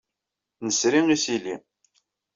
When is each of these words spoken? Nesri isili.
Nesri 0.65 0.99
isili. 1.13 1.63